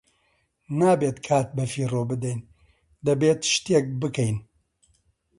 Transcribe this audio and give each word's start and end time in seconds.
نابێت 0.79 1.17
کات 1.27 1.47
بەفیڕۆ 1.57 2.01
بدەین- 2.09 2.39
دەبێت 3.05 3.39
شتێک 3.53 3.85
بکەین! 4.01 4.37